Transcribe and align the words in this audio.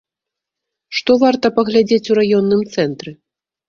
Што 1.01 1.19
варта 1.25 1.53
паглядзець 1.61 2.03
у 2.11 2.21
раённым 2.23 2.69
цэнтры? 2.77 3.11